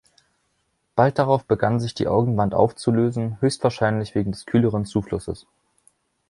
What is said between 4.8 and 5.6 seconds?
Zuflusses.